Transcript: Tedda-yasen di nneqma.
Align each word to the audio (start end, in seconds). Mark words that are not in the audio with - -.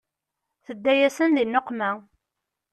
Tedda-yasen 0.65 1.31
di 1.37 1.45
nneqma. 1.47 1.91